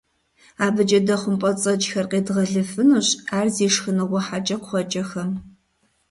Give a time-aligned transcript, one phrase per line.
[0.65, 3.07] АбыкӀэ дэ хъумпӀэцӀэджхэр къедгъэлыфынущ
[3.37, 5.29] ар зи шхыныгъуэ хьэкӀэкхъуэкӀэхэм.